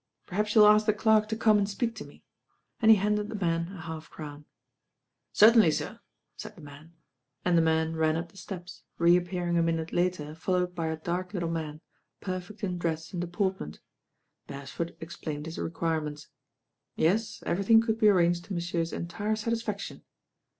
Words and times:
Perhaps 0.25 0.55
you'll 0.55 0.65
ask 0.65 0.87
the 0.87 0.93
clerk 0.93 1.29
to 1.29 1.35
come 1.37 1.59
and 1.59 1.69
speak 1.69 1.93
to 1.93 2.03
me," 2.03 2.23
and 2.81 2.89
he 2.89 2.97
handed 2.97 3.29
the 3.29 3.35
man 3.35 3.67
a 3.73 3.81
half 3.81 4.09
crown. 4.09 4.45
"Certainly, 5.31 5.69
sir," 5.69 5.99
and 6.43 7.55
the 7.55 7.61
man 7.61 7.95
ran 7.95 8.15
up 8.17 8.31
the 8.31 8.37
steps, 8.37 8.81
reappearing 8.97 9.59
a 9.59 9.61
minute 9.61 9.93
later 9.93 10.33
followed 10.33 10.73
by 10.73 10.87
a 10.87 10.97
dark 10.97 11.35
lit 11.35 11.41
de 11.41 11.47
man, 11.47 11.81
perfect 12.19 12.63
in 12.63 12.79
dress 12.79 13.11
and 13.13 13.21
deportment. 13.21 13.79
Beresford 14.47 14.95
explained 14.99 15.45
his 15.45 15.59
requirements. 15.59 16.29
Yes, 16.95 17.43
everything 17.45 17.79
could 17.79 17.99
be 17.99 18.09
arranged 18.09 18.45
to 18.45 18.53
monsieur's 18.55 18.91
entire 18.93 19.35
satisfaction. 19.35 20.01